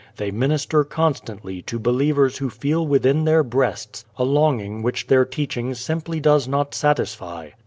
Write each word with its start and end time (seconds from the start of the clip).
They 0.17 0.31
minister 0.31 0.83
constantly 0.83 1.61
to 1.61 1.77
believers 1.77 2.39
who 2.39 2.49
feel 2.49 2.87
within 2.87 3.23
their 3.23 3.43
breasts 3.43 4.03
a 4.17 4.23
longing 4.23 4.81
which 4.81 5.05
their 5.05 5.25
teaching 5.25 5.75
simply 5.75 6.19
does 6.19 6.47
not 6.47 6.73
satisfy. 6.73 7.51